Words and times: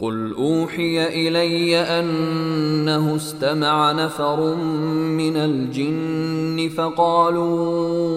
قل 0.00 0.34
أوحي 0.34 1.06
إلي 1.06 1.76
أنه 1.76 3.16
استمع 3.16 3.92
نفر 3.92 4.54
من 5.20 5.36
الجن 5.36 6.68
فقالوا 6.76 8.12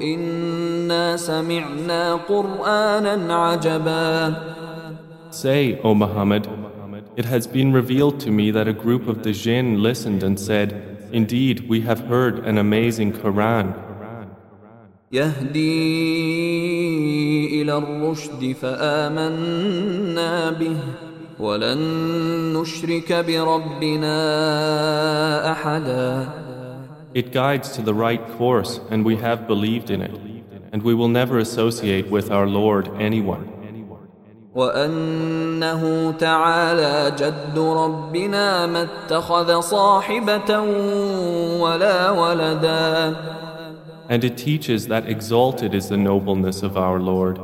إنا 0.00 1.16
سمعنا 1.16 2.14
قرآنا 2.14 3.34
عجبا 3.34 4.34
Say, 5.30 5.78
O 5.84 5.94
Muhammad, 5.94 6.48
it 7.16 7.26
has 7.26 7.46
been 7.46 7.72
revealed 7.72 8.18
to 8.20 8.30
me 8.30 8.50
that 8.50 8.66
a 8.66 8.72
group 8.72 9.06
of 9.08 9.22
the 9.22 9.32
jinn 9.32 9.82
listened 9.82 10.22
and 10.22 10.40
said, 10.40 11.08
Indeed, 11.12 11.68
we 11.68 11.82
have 11.82 12.00
heard 12.00 12.38
an 12.46 12.58
amazing 12.58 13.12
Quran. 13.12 13.74
يهدي 15.13 15.61
إلى 17.61 17.77
الرشد 17.77 18.55
فآمنا 18.61 20.51
به 20.51 20.77
ولن 21.39 21.79
نشرك 22.57 23.13
بربنا 23.13 24.17
أحدا 25.51 26.27
It 27.13 27.31
guides 27.31 27.69
to 27.75 27.83
the 27.83 27.93
right 27.93 28.27
course, 28.39 28.79
and 28.89 29.05
we 29.05 29.15
have 29.17 29.47
believed 29.47 29.91
in 29.91 30.01
it, 30.01 30.15
and 30.71 30.81
we 30.81 30.95
will 30.95 31.09
never 31.09 31.37
associate 31.37 32.09
with 32.09 32.31
our 32.31 32.47
Lord 32.47 32.89
anyone. 32.99 33.45
وأنه 34.55 36.11
تعالى 36.11 37.11
جد 37.17 37.59
ربنا 37.59 38.65
ما 38.65 38.81
اتخذ 38.81 39.59
صاحبة 39.59 40.59
ولا 41.59 42.09
ولدا 42.09 43.15
And 44.08 44.24
it 44.24 44.36
teaches 44.36 44.88
that 44.88 45.08
exalted 45.08 45.74
is 45.74 45.88
the 45.88 45.96
nobleness 45.96 46.62
of 46.62 46.76
our 46.76 46.98
Lord. 46.98 47.38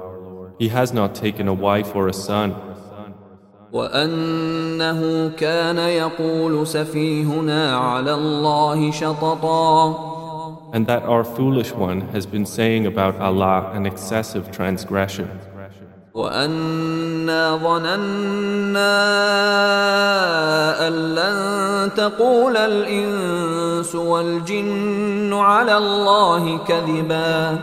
He 0.58 0.68
has 0.68 0.92
not 0.92 1.14
taken 1.14 1.48
a 1.48 1.54
wife 1.54 1.94
or 1.94 2.08
a 2.08 2.12
son. 2.12 2.54
وأنه 3.72 5.28
كان 5.36 5.78
يقول 5.78 6.66
سفيهنا 6.66 7.76
على 7.76 8.14
الله 8.14 8.90
شططا 8.90 10.14
And 10.72 10.86
that 10.86 11.02
our 11.04 11.24
foolish 11.24 11.72
one 11.72 12.00
has 12.08 12.26
been 12.26 12.46
saying 12.46 12.86
about 12.86 13.20
Allah 13.20 13.70
an 13.74 13.86
excessive 13.86 14.50
transgression. 14.50 15.28
وأنا 16.19 17.55
ظننا 17.63 18.95
أن 20.87 20.93
لن 21.15 21.37
تقول 21.95 22.57
الإنس 22.57 23.95
والجن 23.95 25.33
على 25.33 25.77
الله 25.77 26.57
كذبا 26.57 27.59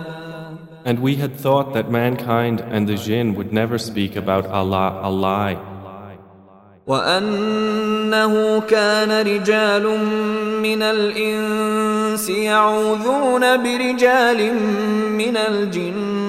And 0.87 1.01
we 1.01 1.17
had 1.17 1.35
thought 1.35 1.75
that 1.75 1.91
mankind 1.91 2.61
and 2.61 2.89
the 2.89 2.95
jinn 2.95 3.35
would 3.35 3.53
never 3.53 3.77
speak 3.77 4.15
about 4.17 4.47
Allah 4.47 5.01
a 5.03 5.11
lie. 5.11 5.59
وأنه 6.87 8.61
كان 8.61 9.27
رجال 9.27 9.85
من 10.63 10.83
الإنس 10.83 12.29
يعوذون 12.31 13.43
برجال 13.63 14.55
من 15.19 15.37
الجن 15.37 16.26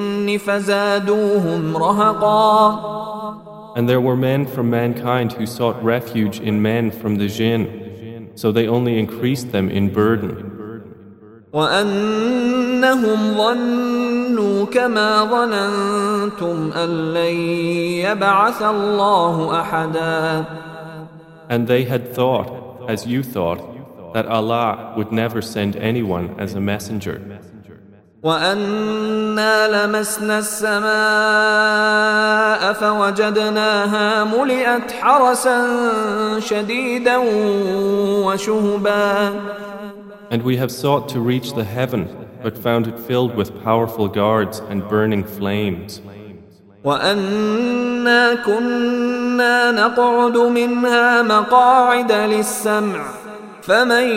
And 3.77 3.89
there 3.89 4.01
were 4.01 4.17
men 4.17 4.47
from 4.47 4.71
mankind 4.71 5.33
who 5.33 5.47
sought 5.47 5.83
refuge 5.83 6.41
in 6.41 6.61
men 6.61 6.91
from 6.91 7.17
the 7.17 7.29
jinn, 7.29 8.31
so 8.35 8.53
they 8.53 8.69
only 8.69 8.99
increased 8.99 9.53
them 9.53 9.69
in 9.71 9.93
burden. 9.93 10.53
وأنهم 11.53 13.37
ظنوا 13.37 14.67
كما 14.67 15.25
ظننتم 15.25 16.73
أن 16.73 17.15
لن 17.15 17.35
يبعث 18.05 18.63
الله 18.63 19.61
أحدا 19.61 20.45
And 21.51 21.67
they 21.67 21.85
had 21.85 22.15
thought, 22.15 22.89
as 22.89 23.07
you 23.07 23.23
thought, 23.23 24.15
that 24.15 24.27
Allah 24.27 24.95
would 24.97 25.13
never 25.13 25.43
send 25.43 25.77
anyone 25.77 26.35
as 26.39 26.55
a 26.55 26.61
messenger. 26.61 27.21
وأنا 28.27 29.87
لمسنا 29.87 30.39
السماء 30.39 30.83
فوجدناها 32.73 34.25
ملئت 34.25 34.93
حرسا 34.93 35.67
شديدا 36.41 37.17
وشهبا 38.27 39.33
And 40.31 40.43
we 40.43 40.57
have 40.57 40.71
sought 40.71 41.09
to 41.11 41.21
reach 41.21 41.53
the 41.53 41.65
heaven, 41.65 42.09
but 42.43 42.57
found 42.57 42.87
it 42.87 42.99
filled 42.99 43.35
with 43.35 43.63
powerful 43.63 44.09
guards 44.09 44.63
and 44.71 44.89
burning 44.89 45.25
flames. 45.25 46.01
وأنا 46.85 48.35
كنا 48.35 49.71
نقعد 49.71 50.37
منها 50.37 51.23
مقاعد 51.23 52.13
للسمع 52.13 53.05
فمن 53.68 54.08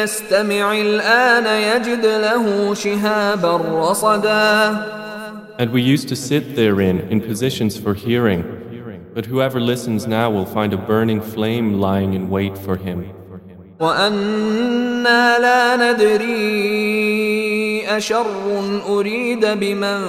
يستمع 0.00 0.72
الآن 0.72 1.46
يجد 1.46 2.06
له 2.06 2.74
شهابا 2.74 3.56
رصدا 3.56 5.00
And 5.58 5.70
we 5.72 5.82
used 5.82 6.08
to 6.08 6.16
sit 6.16 6.56
therein 6.56 7.00
in 7.12 7.20
positions 7.20 7.76
for 7.76 7.92
hearing, 7.92 8.42
but 9.14 9.26
whoever 9.26 9.60
listens 9.60 10.06
now 10.06 10.30
will 10.30 10.46
find 10.46 10.72
a 10.72 10.78
burning 10.78 11.20
flame 11.20 11.78
lying 11.78 12.14
in 12.14 12.30
wait 12.30 12.56
for 12.56 12.76
him. 12.76 13.04
وأنا 13.80 15.38
لا 15.38 15.76
ندري 15.76 16.30
أشر 17.96 18.26
أريد 18.88 19.46
بمن 19.46 20.00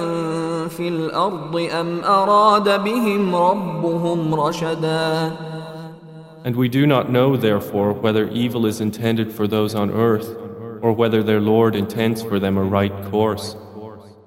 في 0.68 0.88
الأرض 0.88 1.68
أم 1.80 2.04
أراد 2.04 2.84
بهم 2.84 3.36
ربهم 3.36 4.34
رشدا 4.34 5.32
And 6.43 6.55
we 6.55 6.69
do 6.69 6.87
not 6.87 7.11
know, 7.11 7.35
therefore, 7.35 7.91
whether 7.93 8.29
evil 8.29 8.65
is 8.65 8.79
intended 8.79 9.31
for 9.33 9.47
those 9.47 9.75
on 9.75 9.91
earth, 9.91 10.35
or 10.81 10.93
whether 10.93 11.21
their 11.23 11.41
Lord 11.41 11.75
intends 11.75 12.21
for 12.21 12.39
them 12.39 12.57
a 12.57 12.63
right 12.63 12.93
course. 13.11 13.55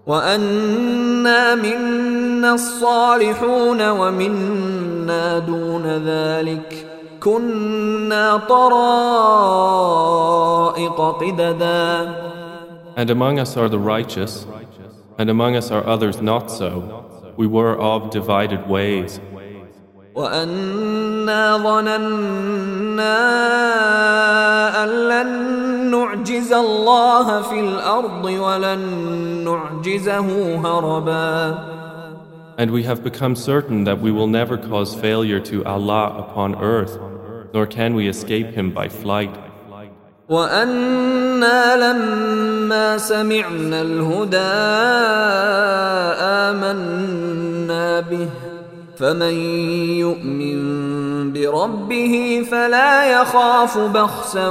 وأنا 0.07 1.55
منا 1.55 2.55
الصالحون 2.55 3.91
ومنا 3.91 5.39
دون 5.39 5.87
ذلك 5.87 6.87
كنا 7.21 8.37
طرائق 8.37 8.81
قددا 11.21 12.15
And 12.97 13.09
among 13.09 13.39
us 13.39 13.57
are 13.57 13.69
the 13.69 13.79
righteous, 13.79 14.47
and 15.17 15.31
among 15.31 15.55
us 15.57 15.71
are 15.71 15.87
others 15.87 16.21
not 16.21 16.51
so. 16.51 17.07
We 17.37 17.47
were 17.47 17.79
of 17.79 18.11
divided 18.11 18.69
ways. 18.69 19.21
وأنا 20.15 21.57
ظننا 21.57 23.19
أن 24.85 24.89
لن 24.89 25.31
نعجز 25.91 26.53
الله 26.53 27.43
في 27.43 27.61
الأرض 27.61 28.25
ولن 28.25 28.81
نعجزه 29.45 30.57
هربا 30.57 31.59
And 32.59 32.73
we 32.73 32.83
have 32.83 33.03
become 33.03 33.35
certain 33.37 33.85
that 33.85 34.01
we 34.01 34.13
will 34.13 34.27
never 34.27 34.59
cause 34.59 34.95
failure 34.95 35.41
to 35.41 35.65
Allah 35.65 36.15
upon 36.19 36.57
earth, 36.57 36.99
nor 37.55 37.65
can 37.67 37.95
we 37.95 38.07
escape 38.07 38.49
Him 38.53 38.71
by 38.73 38.89
flight. 38.89 39.35
وأنا 40.29 41.77
لما 41.77 42.99
سمعنا 42.99 43.81
الهدى 43.83 44.37
آمنا 46.51 48.01
به 48.01 48.44
فمن 48.98 49.34
يؤمن 50.00 51.34
بربه 51.34 52.46
فلا 52.52 53.22
يخاف 53.22 53.78
بخسا 53.78 54.50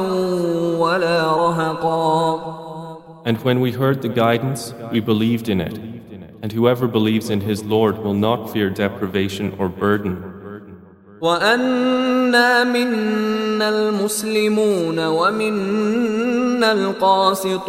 ولا 0.78 1.32
رهقا 1.32 2.64
And 3.26 3.38
when 3.38 3.60
we 3.60 3.72
heard 3.72 4.02
the 4.02 4.10
guidance, 4.10 4.74
we 4.92 5.00
believed 5.00 5.48
in 5.48 5.60
it. 5.62 5.78
And 6.42 6.52
whoever 6.52 6.86
believes 6.86 7.30
in 7.30 7.40
his 7.40 7.64
Lord 7.64 7.96
will 8.04 8.12
not 8.12 8.50
fear 8.52 8.68
deprivation 8.68 9.54
or 9.58 9.68
burden. 9.70 10.34
وأنا 11.20 12.64
منا 12.64 13.68
المسلمون 13.68 15.06
ومنا 15.06 16.72
القاسطون 16.72 17.64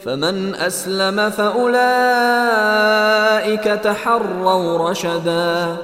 فمن 0.00 0.54
أسلم 0.54 1.30
فأولئك 1.30 1.84
تحروا 3.64 4.90
رشدا 4.90 5.76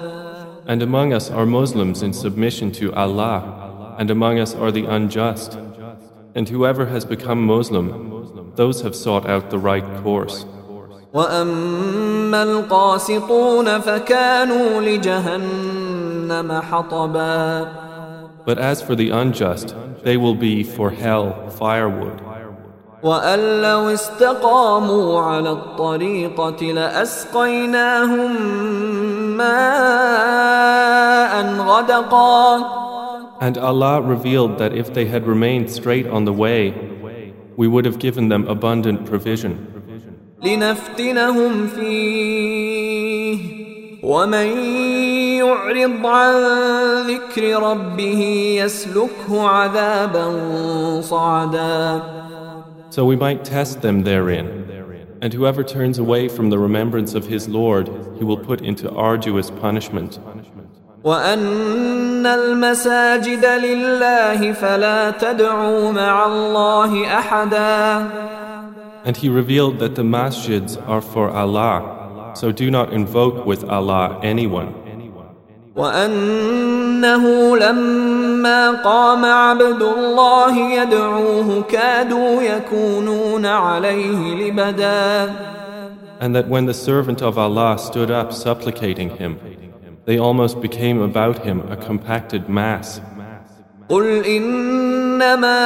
And 0.67 0.83
among 0.83 1.13
us 1.13 1.31
are 1.31 1.47
Muslims 1.47 2.03
in 2.03 2.13
submission 2.13 2.71
to 2.73 2.93
Allah, 2.95 3.97
and 3.99 4.11
among 4.11 4.39
us 4.39 4.55
are 4.55 4.71
the 4.71 4.85
unjust. 4.85 5.59
And 6.35 6.49
whoever 6.49 6.87
has 6.87 7.05
become 7.05 7.45
Muslim, 7.45 8.53
those 8.55 8.83
have 8.83 8.95
sought 8.95 9.29
out 9.29 9.51
the 9.51 9.59
right 9.59 9.85
course. 10.03 10.45
واما 11.15 12.43
القاسطون 12.43 13.81
فكانوا 13.81 14.81
لجهنم 14.81 16.61
حطبا 16.61 17.67
But 18.47 18.59
as 18.59 18.81
for 18.81 18.95
the 18.95 19.11
unjust, 19.11 19.75
they 20.05 20.17
will 20.17 20.35
be 20.35 20.63
for 20.63 20.91
hell 20.91 21.51
firewood. 21.51 22.21
وأن 23.06 23.62
لو 23.62 23.90
استقاموا 23.90 25.22
على 25.22 25.52
الطريقة 25.52 26.66
لأسقيناهم 26.66 28.32
ماء 29.38 30.54
غدقا 31.60 32.66
And 33.42 33.58
Allah 33.60 34.02
revealed 34.02 34.58
that 34.58 34.74
if 34.74 34.92
they 34.94 35.06
had 35.06 35.28
remained 35.28 35.70
straight 35.70 36.08
on 36.08 36.26
the 36.26 36.34
way, 36.34 36.74
we 37.56 37.68
would 37.68 37.86
have 37.86 38.00
given 38.00 38.30
them 38.30 38.48
abundant 38.48 39.06
provision. 39.06 39.54
لنفتنهم 40.44 41.68
فيه 41.68 43.38
ومن 44.04 44.48
يعرض 45.38 46.06
عن 46.06 46.34
ذكر 47.08 47.60
ربه 47.64 48.22
يسلكه 48.64 49.48
عذابا 49.50 50.42
صعدا 51.02 52.02
So 52.95 53.05
we 53.05 53.17
might 53.17 53.45
test 53.45 53.83
them 53.83 54.03
therein. 54.03 54.67
And 55.23 55.33
whoever 55.33 55.63
turns 55.63 55.99
away 55.99 56.29
from 56.29 56.51
the 56.51 56.59
remembrance 56.59 57.15
of 57.15 57.27
his 57.27 57.49
Lord, 57.49 57.89
he 58.19 58.25
will 58.25 58.39
put 58.39 58.63
into 58.63 58.91
arduous 58.91 59.51
punishment. 59.51 60.19
وأن 61.05 62.27
المساجد 62.27 63.45
لله 63.45 64.53
فلا 64.53 65.11
تدعوا 65.11 65.93
مع 65.93 66.27
الله 66.27 67.19
أحدا 67.19 68.11
And 69.05 69.17
he 69.17 69.31
revealed 69.31 69.79
that 69.79 69.95
the 69.95 70.03
masjids 70.03 70.77
are 70.87 71.01
for 71.01 71.31
Allah, 71.31 72.33
so 72.35 72.53
do 72.53 72.71
not 72.71 72.93
invoke 72.93 73.47
with 73.47 73.65
Allah 73.65 74.21
anyone. 74.23 74.75
وأنه 75.76 77.58
لما 77.58 78.72
قام 78.72 79.26
عبد 79.26 79.82
الله 79.82 80.58
يدعوه 80.58 81.62
كادوا 81.62 82.42
يكونون 82.42 83.46
عليه 83.46 84.36
لبدا 84.36 85.34
And 86.18 86.34
that 86.34 86.48
when 86.48 86.66
the 86.66 86.74
servant 86.74 87.22
of 87.22 87.38
Allah 87.38 87.78
stood 87.78 88.10
up 88.10 88.32
supplicating 88.32 89.10
him, 89.18 89.38
they 90.06 90.18
almost 90.18 90.62
became 90.62 91.02
about 91.02 91.40
him 91.40 91.62
a 91.70 91.76
compacted 91.76 92.48
mass. 92.48 93.02
قل 93.90 94.26
إنما 94.26 95.60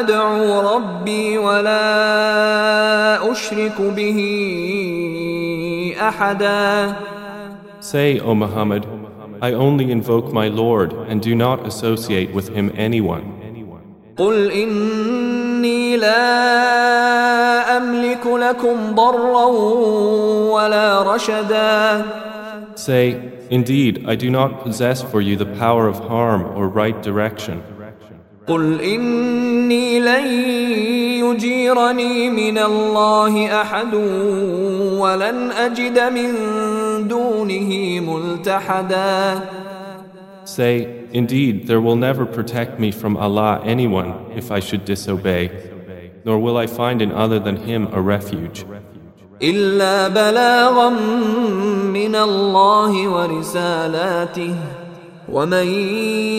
أدعو 0.00 0.74
ربي 0.76 1.38
ولا 1.38 3.32
أشرك 3.32 3.80
به 3.80 4.18
أحدا 6.00 6.96
Say, 7.85 8.19
O 8.19 8.35
Muhammad, 8.35 8.85
I 9.41 9.53
only 9.53 9.91
invoke 9.91 10.31
my 10.31 10.47
Lord 10.47 10.93
and 10.93 11.21
do 11.21 11.33
not 11.35 11.65
associate 11.65 12.31
with 12.33 12.49
him 12.49 12.71
anyone. 12.75 13.41
قل 14.17 14.51
إني 14.51 15.97
لا 15.97 17.77
أملك 17.77 18.25
لكم 18.27 18.95
ضرا 18.95 19.45
ولا 20.51 21.15
رشدا 21.15 22.03
Say, 22.75 23.31
Indeed, 23.49 24.05
I 24.07 24.15
do 24.15 24.29
not 24.29 24.63
possess 24.63 25.01
for 25.01 25.19
you 25.21 25.35
the 25.35 25.45
power 25.45 25.87
of 25.87 25.99
harm 25.99 26.43
or 26.55 26.67
right 26.67 27.01
direction. 27.01 27.63
قل 28.47 28.81
إني 28.81 29.99
لن 29.99 30.25
يجيرني 31.23 32.29
من 32.29 32.57
الله 32.57 33.61
أحد 33.61 33.93
ولن 34.99 35.51
أجد 35.51 35.99
من 35.99 36.29
دونه 37.07 37.99
ملتحدا 37.99 39.39
Say, 40.43 41.05
Indeed, 41.13 41.67
there 41.67 41.79
will 41.79 41.95
never 41.95 42.25
protect 42.25 42.79
me 42.79 42.91
from 42.91 43.15
Allah 43.15 43.61
anyone 43.63 44.31
if 44.35 44.51
I 44.51 44.59
should 44.59 44.83
disobey, 44.85 45.51
nor 46.25 46.39
will 46.39 46.57
I 46.57 46.67
find 46.67 47.01
in 47.01 47.11
other 47.11 47.39
than 47.39 47.57
Him 47.57 47.87
a 47.93 48.01
refuge. 48.01 48.65
إلا 49.41 50.07
بلاغا 50.07 50.89
من 51.93 52.15
الله 52.15 53.07
ورسالاته 53.07 54.55
ومن 55.29 55.67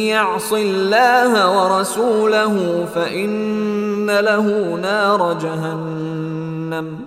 يعص 0.09 0.53
الله 0.53 1.33
ورسوله 1.57 2.87
فإن 2.95 4.11
له 4.11 4.77
نار 4.83 5.39
جهنم 5.41 6.99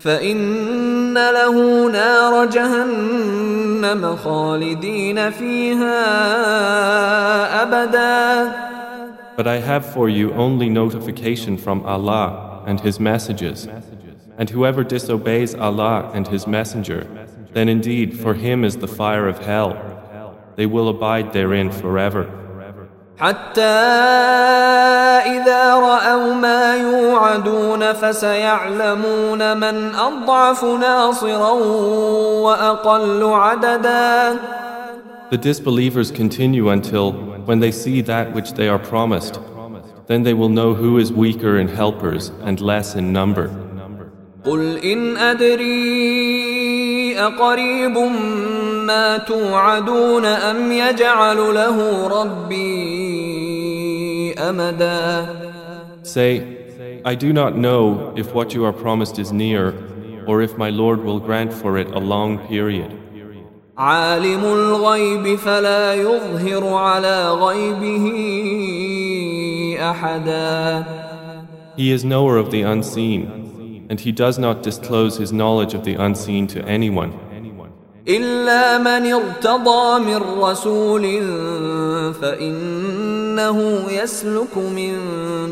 فإن 0.00 1.14
له 1.14 1.86
نار 1.90 2.46
جهنم 2.46 4.16
خالدين 4.16 5.30
فيها 5.30 6.02
أبدا 7.62 8.64
But 9.36 9.48
I 9.48 9.56
have 9.56 9.84
for 9.84 10.08
you 10.08 10.32
only 10.34 10.68
notification 10.68 11.56
from 11.56 11.84
Allah 11.84 12.62
and 12.66 12.78
His 12.80 13.00
messages. 13.00 13.66
And 14.38 14.48
whoever 14.50 14.84
disobeys 14.84 15.56
Allah 15.56 16.10
and 16.14 16.28
His 16.28 16.46
Messenger, 16.46 17.06
then 17.52 17.68
indeed 17.68 18.18
for 18.18 18.34
him 18.34 18.64
is 18.64 18.76
the 18.76 18.88
fire 18.88 19.28
of 19.28 19.38
hell. 19.38 19.97
they 20.59 20.65
will 20.65 20.89
abide 20.89 21.31
therein 21.31 21.71
forever. 21.71 22.23
حتى 23.17 23.61
إذا 25.35 25.75
رأوا 25.75 26.33
ما 26.33 26.75
يوعدون 26.75 27.93
فسيعلمون 27.93 29.57
من 29.57 29.95
أضعف 29.95 30.63
ناصرا 30.63 31.51
وأقل 32.43 33.23
عددا 33.23 34.39
The 35.31 35.37
disbelievers 35.37 36.11
continue 36.11 36.69
until, 36.69 37.13
when 37.45 37.59
they 37.59 37.71
see 37.71 38.01
that 38.01 38.33
which 38.33 38.53
they 38.53 38.67
are 38.67 38.79
promised, 38.79 39.39
then 40.07 40.23
they 40.23 40.33
will 40.33 40.49
know 40.49 40.73
who 40.73 40.97
is 40.97 41.13
weaker 41.13 41.57
in 41.57 41.67
helpers 41.69 42.31
and 42.41 42.59
less 42.59 42.95
in 42.95 43.13
number. 43.13 43.49
قل 44.45 44.77
إن 44.77 45.17
أدري 45.17 46.58
أقريب 47.18 47.98
ما 48.86 49.18
توعدون 49.18 50.24
أم 50.24 50.72
يجعل 50.72 51.36
له 51.36 52.08
ربي 52.08 52.74
أمدا 54.38 55.26
Say, 56.02 56.42
I 57.04 57.14
do 57.14 57.32
not 57.32 57.56
know 57.56 58.12
if 58.16 58.34
what 58.34 58.54
you 58.54 58.64
are 58.64 58.72
promised 58.72 59.18
is 59.18 59.32
near, 59.32 59.74
or 60.26 60.42
if 60.42 60.56
my 60.56 60.70
Lord 60.70 61.02
will 61.02 61.18
grant 61.18 61.52
for 61.52 61.76
it 61.78 61.88
a 61.88 61.98
long 61.98 62.38
period. 62.48 62.90
عالم 63.78 64.44
الغيب 64.44 65.38
فلا 65.38 65.94
يظهر 65.94 66.74
على 66.74 67.30
غيبه 67.30 68.04
أحدا 69.80 70.84
He 71.76 71.90
is 71.90 72.04
knower 72.04 72.36
of 72.36 72.50
the 72.52 72.62
unseen, 72.62 73.47
and 73.88 74.00
he 74.00 74.12
does 74.12 74.38
not 74.38 74.62
disclose 74.62 75.16
his 75.18 75.32
knowledge 75.32 75.74
of 75.74 75.84
the 75.84 75.94
unseen 75.94 76.46
to 76.48 76.62
anyone, 76.64 77.12
إلا 78.06 78.78
من 78.78 79.12
ارتضى 79.12 79.98
من 80.04 80.20
رسول 80.38 81.02
فإنه 82.12 83.84
يسلك 83.90 84.56
من 84.58 84.94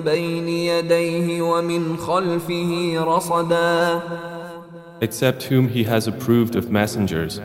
بين 0.05 0.49
يديه 0.49 1.43
ومن 1.43 1.97
خلفه 1.97 3.05
رصدا 3.05 4.03
except 5.01 5.43
whom 5.45 5.69
he 5.69 5.83
has 5.85 6.07
approved 6.07 6.55
of 6.55 6.71
messengers. 6.71 7.41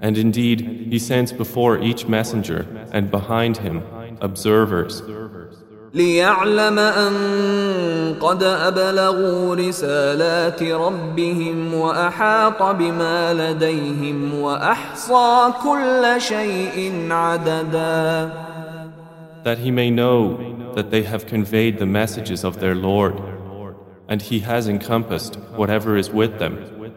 And 0.00 0.16
indeed, 0.16 0.60
he 0.90 0.98
sends 0.98 1.30
before 1.32 1.78
each 1.78 2.06
messenger 2.06 2.66
and 2.92 3.10
behind 3.10 3.58
him 3.58 3.82
observers, 4.20 5.02
ليعلم 5.94 6.78
أن 6.78 7.14
قد 8.20 8.42
أبلغوا 8.42 9.54
رسالات 9.54 10.62
ربهم 10.62 11.74
وأحاط 11.74 12.62
بما 12.62 13.34
لديهم 13.34 14.40
وأحصى 14.40 15.52
كل 15.62 16.14
شيء 16.18 17.06
عددا 17.10 18.30
that 19.46 19.58
he 19.58 19.70
may 19.70 19.90
know 19.90 20.72
that 20.74 20.90
they 20.90 21.04
have 21.04 21.24
conveyed 21.26 21.78
the 21.78 21.86
messages 21.86 22.42
of 22.42 22.58
their 22.58 22.74
Lord, 22.74 23.14
and 24.08 24.20
he 24.20 24.40
has 24.40 24.66
encompassed 24.66 25.36
whatever 25.54 25.96
is 25.96 26.10
with 26.10 26.40
them, 26.40 26.54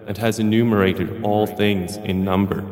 and 0.07 0.17
has 0.17 0.39
enumerated 0.39 1.21
all 1.23 1.45
things 1.45 1.97
in 1.97 2.23
number. 2.23 2.65